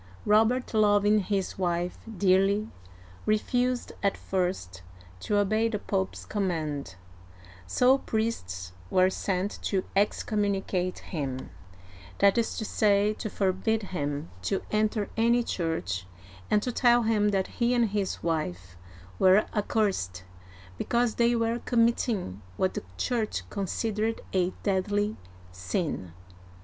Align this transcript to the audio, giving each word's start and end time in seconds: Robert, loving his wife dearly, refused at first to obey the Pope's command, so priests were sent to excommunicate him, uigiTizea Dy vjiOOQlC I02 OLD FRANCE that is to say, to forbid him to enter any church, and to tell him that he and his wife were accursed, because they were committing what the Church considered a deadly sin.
Robert, 0.25 0.73
loving 0.73 1.19
his 1.19 1.59
wife 1.59 1.99
dearly, 2.17 2.67
refused 3.27 3.91
at 4.01 4.17
first 4.17 4.81
to 5.19 5.37
obey 5.37 5.67
the 5.67 5.77
Pope's 5.77 6.25
command, 6.25 6.95
so 7.67 7.99
priests 7.99 8.71
were 8.89 9.11
sent 9.11 9.59
to 9.61 9.83
excommunicate 9.95 10.97
him, 11.13 11.37
uigiTizea 11.37 11.37
Dy 11.37 11.43
vjiOOQlC 11.45 11.51
I02 11.51 11.67
OLD 11.67 12.19
FRANCE 12.19 12.21
that 12.21 12.37
is 12.39 12.57
to 12.57 12.65
say, 12.65 13.13
to 13.13 13.29
forbid 13.29 13.83
him 13.83 14.31
to 14.41 14.61
enter 14.71 15.07
any 15.15 15.43
church, 15.43 16.07
and 16.49 16.63
to 16.63 16.71
tell 16.71 17.03
him 17.03 17.29
that 17.29 17.47
he 17.61 17.75
and 17.75 17.89
his 17.89 18.23
wife 18.23 18.75
were 19.19 19.45
accursed, 19.53 20.23
because 20.79 21.13
they 21.13 21.35
were 21.35 21.59
committing 21.65 22.41
what 22.57 22.73
the 22.73 22.81
Church 22.97 23.47
considered 23.51 24.21
a 24.33 24.49
deadly 24.63 25.15
sin. 25.51 26.13